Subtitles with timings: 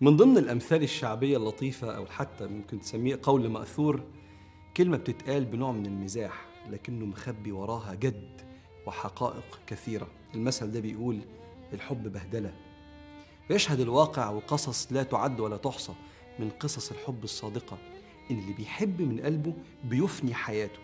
[0.00, 4.02] من ضمن الأمثال الشعبية اللطيفة أو حتى ممكن تسميه قول مأثور
[4.76, 8.40] كلمة بتتقال بنوع من المزاح لكنه مخبي وراها جد
[8.86, 10.06] وحقائق كثيرة.
[10.34, 11.18] المثل ده بيقول
[11.72, 12.54] الحب بهدلة.
[13.50, 15.92] يشهد الواقع وقصص لا تعد ولا تحصى
[16.38, 17.78] من قصص الحب الصادقة.
[18.30, 19.52] إن اللي بيحب من قلبه
[19.84, 20.78] بيفني حياته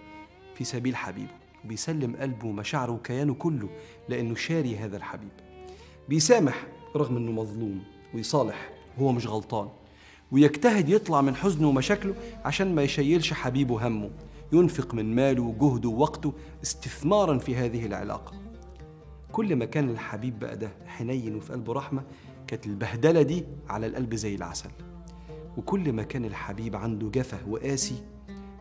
[0.54, 1.34] في سبيل حبيبه.
[1.64, 3.68] بيسلم قلبه ومشاعره وكيانه كله
[4.08, 5.32] لأنه شاري هذا الحبيب.
[6.08, 9.68] بيسامح رغم إنه مظلوم ويصالح وهو مش غلطان.
[10.32, 14.10] ويجتهد يطلع من حزنه ومشاكله عشان ما يشيلش حبيبه همه
[14.52, 18.32] ينفق من ماله وجهده ووقته استثمارا في هذه العلاقة.
[19.32, 22.02] كل ما كان الحبيب بقى ده حنين وفي قلبه رحمة
[22.46, 24.70] كانت البهدلة دي على القلب زي العسل.
[25.56, 28.02] وكل ما كان الحبيب عنده جفة وقاسي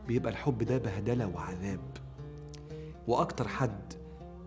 [0.07, 1.79] بيبقى الحب ده بهدلة وعذاب.
[3.07, 3.93] وأكتر حد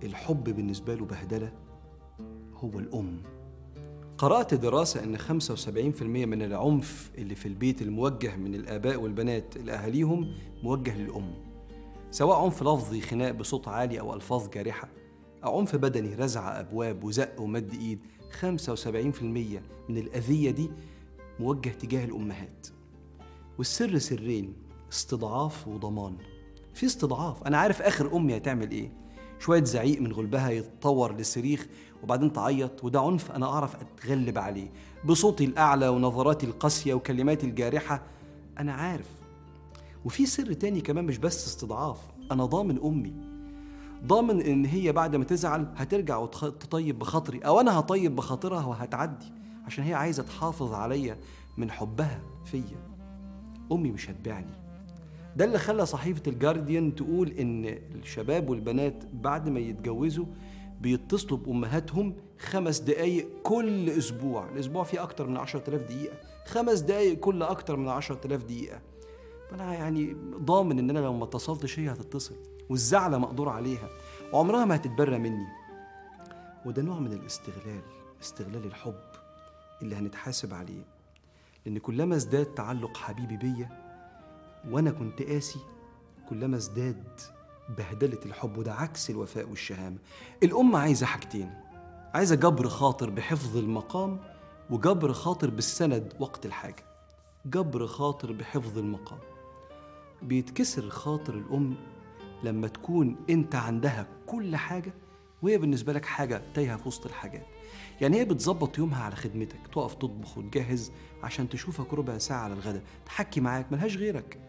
[0.03, 1.53] الحب بالنسبة له بهدلة
[2.57, 3.19] هو الأم.
[4.19, 10.97] قرأت دراسة إن 75% من العنف اللي في البيت الموجه من الآباء والبنات لأهاليهم موجه
[10.97, 11.35] للأم.
[12.11, 14.89] سواء عنف لفظي خناق بصوت عالي أو ألفاظ جارحة.
[15.45, 17.99] أو عنف بدني رزع أبواب وزق ومد إيد.
[18.41, 20.71] 75% من الأذية دي
[21.41, 22.67] موجه تجاه الأمهات.
[23.59, 24.55] والسر سرين
[24.93, 26.17] استضعاف وضمان.
[26.75, 27.43] في استضعاف.
[27.43, 28.93] أنا عارف آخر أمي هتعمل إيه؟
[29.39, 31.67] شوية زعيق من غلبها يتطور لصريخ
[32.03, 34.71] وبعدين تعيط وده عنف أنا أعرف أتغلب عليه.
[35.05, 38.03] بصوتي الأعلى ونظراتي القاسية وكلماتي الجارحة
[38.59, 39.09] أنا عارف.
[40.05, 41.99] وفي سر تاني كمان مش بس استضعاف
[42.33, 43.15] أنا ضامن أمي.
[44.07, 49.33] ضامن إن هي بعد ما تزعل هترجع وتطيب بخاطري أو أنا هطيب بخاطرها وهتعدي
[49.67, 51.17] عشان هي عايزة تحافظ عليا
[51.57, 52.97] من حبها فيا.
[53.73, 54.66] أمي مش هتبيعني.
[55.37, 57.65] ده اللي خلى صحيفة الجارديان تقول إن
[57.95, 60.27] الشباب والبنات بعد ما يتجوزوا
[60.81, 64.49] بيتصلوا بأمهاتهم خمس دقايق كل أسبوع.
[64.49, 66.19] الأسبوع فيه أكتر من عشرة آلاف دقيقة.
[66.47, 68.81] خمس دقايق كل أكتر من عشرة آلاف دقيقة.
[69.51, 72.35] فأنا يعني ضامن إن أنا لو ما اتصلتش هي هتتصل
[72.71, 73.89] والزعلة مقدور عليها.
[74.33, 75.47] وعمرها ما هتتبرى مني.
[76.67, 77.83] وده نوع من الاستغلال
[78.23, 79.01] استغلال الحب
[79.83, 80.85] اللي هنتحاسب عليه.
[81.67, 83.86] لأن كلما ازداد تعلق حبيبي بيا
[84.71, 85.59] وأنا كنت قاسي
[86.29, 87.21] كلما ازداد
[87.79, 89.99] بهدلة الحب وده عكس الوفاء والشهامة.
[90.43, 91.51] الأم عايزة حاجتين
[92.15, 94.19] عايزة جبر خاطر بحفظ المقام
[94.71, 96.85] وجبر خاطر بالسند وقت الحاجة.
[97.47, 99.19] جبر خاطر بحفظ المقام.
[100.23, 101.75] بيتكسر خاطر الأم
[102.43, 104.95] لما تكون أنت عندها كل حاجة
[105.43, 107.47] وهي بالنسبة لك حاجة تايهة في وسط الحاجات.
[108.01, 112.83] يعني هي بتظبط يومها على خدمتك تقف تطبخ وتجهز عشان تشوفك ربع ساعة على الغداء
[113.07, 114.46] تحكي معاك ملهاش غيرك.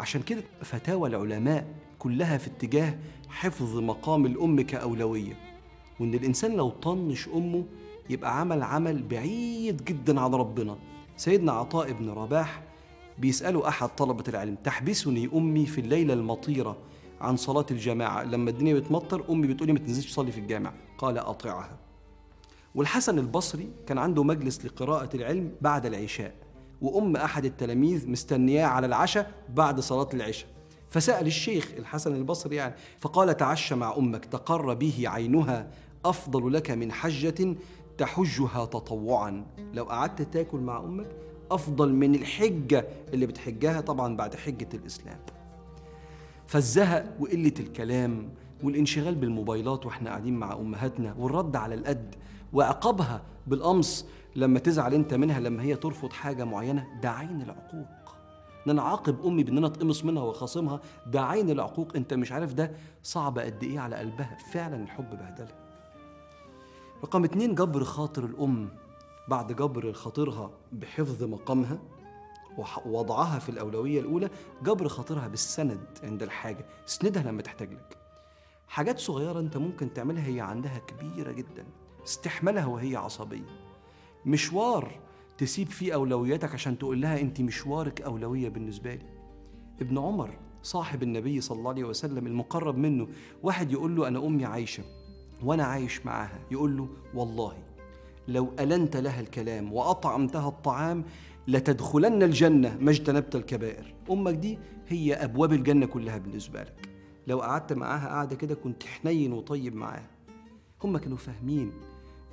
[0.00, 1.66] عشان كده فتاوى العلماء
[1.98, 5.36] كلها في اتجاه حفظ مقام الأم كأولوية
[6.00, 7.64] وإن الإنسان لو طنش أمه
[8.10, 10.78] يبقى عمل عمل بعيد جدا عن ربنا.
[11.16, 12.62] سيدنا عطاء بن رباح
[13.18, 16.76] بيسأله أحد طلبة العلم تحبسني أمي في الليلة المطيرة
[17.20, 20.72] عن صلاة الجماعة؟ لما الدنيا بتمطر أمي بتقولي ما تنزلش تصلي في الجامع.
[20.98, 21.78] قال أطيعها.
[22.74, 26.34] والحسن البصري كان عنده مجلس لقراءة العلم بعد العشاء.
[26.80, 30.48] وأم أحد التلاميذ مستنياه على العشاء بعد صلاة العشاء.
[30.90, 35.70] فسأل الشيخ الحسن البصري يعني فقال تعشى مع أمك تقر به عينها
[36.04, 37.54] أفضل لك من حجة
[37.98, 39.44] تحجها تطوعا.
[39.74, 41.06] لو قعدت تاكل مع أمك
[41.50, 45.18] أفضل من الحجة اللي بتحجها طبعا بعد حجة الإسلام.
[46.46, 48.28] فالزهق وقلة الكلام
[48.62, 52.14] والانشغال بالموبايلات وإحنا قاعدين مع أمهاتنا والرد على القد
[52.52, 58.16] وعقابها بالقمص لما تزعل انت منها لما هي ترفض حاجة معينة ده عين العقوق.
[58.66, 61.96] إن أنا عاقب أمي بإن أنا أتقمص منها وأخاصمها ده عين العقوق.
[61.96, 64.38] أنت مش عارف ده صعب قد إيه على قلبها.
[64.52, 65.54] فعلا الحب بهدلة.
[67.04, 68.68] رقم اتنين جبر خاطر الأم.
[69.28, 71.78] بعد جبر خاطرها بحفظ مقامها
[72.86, 74.30] ووضعها في الأولوية الأولى
[74.62, 76.66] جبر خاطرها بالسند عند الحاجة.
[76.88, 77.96] اسندها لما تحتاج لك.
[78.68, 81.64] حاجات صغيرة أنت ممكن تعملها هي عندها كبيرة جدا.
[82.04, 83.69] استحملها وهي عصبية.
[84.26, 85.00] مشوار
[85.38, 89.06] تسيب فيه أولوياتك عشان تقول لها أنت مشوارك أولوية بالنسبة لي.
[89.80, 90.30] ابن عمر
[90.62, 93.08] صاحب النبي صلى الله عليه وسلم المقرب منه
[93.42, 94.82] واحد يقول له أنا أمي عايشة
[95.44, 97.56] وأنا عايش معاها يقول له والله
[98.28, 101.04] لو ألنت لها الكلام وأطعمتها الطعام
[101.48, 103.94] لتدخلن الجنة ما اجتنبت الكبائر.
[104.10, 104.58] أمك دي
[104.88, 106.88] هي أبواب الجنة كلها بالنسبة لك.
[107.26, 110.10] لو قعدت معاها قاعدة كده كنت حنين وطيب معاها.
[110.84, 111.72] هم كانوا فاهمين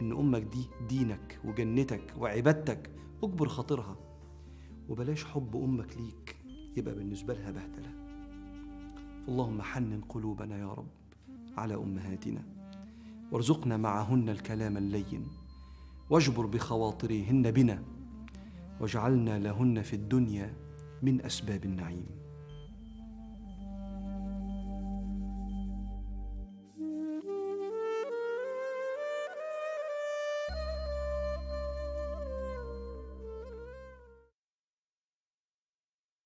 [0.01, 2.89] إن أمك دي دينك وجنتك وعبادتك
[3.23, 3.95] أجبر خاطرها.
[4.89, 6.35] وبلاش حب أمك ليك
[6.77, 7.91] يبقى بالنسبة لها بهدلة.
[9.27, 10.87] اللهم حنن قلوبنا يا رب
[11.57, 12.41] على أمهاتنا.
[13.31, 15.27] وارزقنا معهن الكلام اللين.
[16.09, 17.83] واجبر بخواطرهن بنا.
[18.81, 20.53] وجعلنا لهن في الدنيا
[21.01, 22.05] من أسباب النعيم.